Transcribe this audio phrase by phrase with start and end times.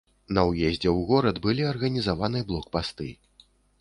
[0.35, 3.11] На ўездзе ў горад былі арганізаваны блокпасты.